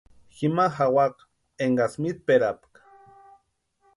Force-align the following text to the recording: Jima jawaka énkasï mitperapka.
Jima 0.35 0.65
jawaka 0.75 1.21
énkasï 1.65 1.97
mitperapka. 2.01 2.79